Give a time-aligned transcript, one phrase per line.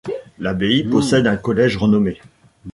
[0.39, 2.19] L'abbaye possède un collège renommé.